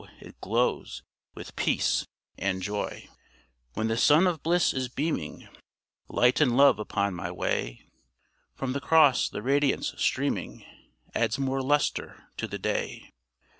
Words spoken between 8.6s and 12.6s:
the Cross the radiance streaming Adds more lustre to the